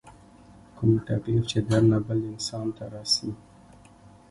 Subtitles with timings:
[0.75, 3.29] کوم تکليف چې درنه بل انسان ته رسي